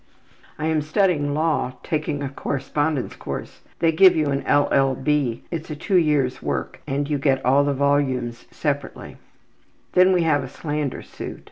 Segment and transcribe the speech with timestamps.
[0.57, 1.73] ``I'm studying law.
[1.83, 3.61] Taking a correspondence course.
[3.77, 5.43] They give you an L.L.B.
[5.51, 9.17] It's a two years work and you get all the volumes separately,'' etc.
[10.09, 11.39] ``Then we have a slander suit.